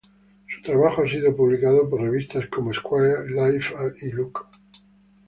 Su 0.47 0.63
trabajo 0.63 1.03
ha 1.03 1.07
sido 1.07 1.35
publicado 1.35 1.87
por 1.87 2.01
revistas 2.01 2.47
como 2.47 2.71
"Esquire", 2.71 3.29
"Life", 3.51 3.75
y 4.01 4.09
"Look". 4.11 4.43